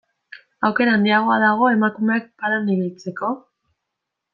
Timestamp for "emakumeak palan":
1.75-2.69